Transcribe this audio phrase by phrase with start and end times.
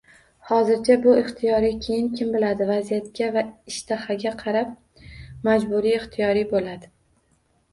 [0.51, 4.73] Hozircha bu ixtiyoriy, keyin kim biladi, vaziyatga va ishtahaga qarab,
[5.51, 6.91] majburiy-ixtiyoriy bo'ladi